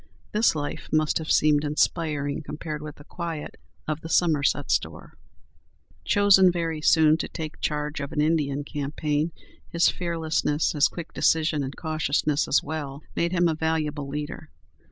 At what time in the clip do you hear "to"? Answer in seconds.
7.17-7.27